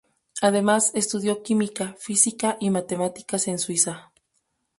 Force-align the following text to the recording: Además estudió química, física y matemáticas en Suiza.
Además 0.41 0.89
estudió 0.95 1.43
química, 1.43 1.95
física 1.99 2.57
y 2.59 2.71
matemáticas 2.71 3.47
en 3.47 3.59
Suiza. 3.59 4.11